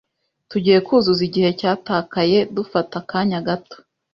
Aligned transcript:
Tugiye 0.49 0.77
kuzuza 0.87 1.21
igihe 1.29 1.49
cyatakaye 1.59 2.39
dufata 2.55 2.93
akanya 3.01 3.39
gato. 3.47 3.77